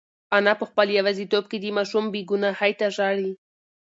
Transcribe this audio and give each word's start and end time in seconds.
انا 0.37 0.53
په 0.59 0.65
خپل 0.69 0.87
یوازیتوب 0.97 1.43
کې 1.51 1.57
د 1.61 1.65
ماشوم 1.77 2.05
بېګناهۍ 2.13 2.73
ته 2.79 2.87
ژاړي. 2.95 3.31